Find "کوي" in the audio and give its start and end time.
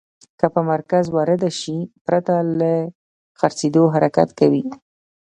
4.39-4.63